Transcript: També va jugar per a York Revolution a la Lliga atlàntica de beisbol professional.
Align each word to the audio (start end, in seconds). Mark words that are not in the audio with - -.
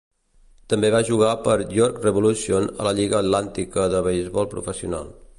També 0.73 0.89
va 0.93 1.01
jugar 1.09 1.33
per 1.47 1.57
a 1.65 1.67
York 1.79 1.99
Revolution 2.05 2.65
a 2.69 2.87
la 2.87 2.93
Lliga 3.01 3.19
atlàntica 3.19 3.85
de 3.95 4.01
beisbol 4.09 4.49
professional. 4.55 5.13